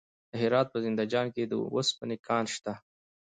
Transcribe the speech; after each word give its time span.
د 0.31 0.33
هرات 0.41 0.67
په 0.71 0.77
زنده 0.83 1.05
جان 1.11 1.27
کې 1.35 1.43
د 1.47 1.53
وسپنې 1.75 2.17
کان 2.27 2.45
شته. 2.53 2.73